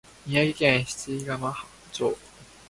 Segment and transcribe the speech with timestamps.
[0.25, 1.53] 宮城県七ヶ浜
[1.91, 2.17] 町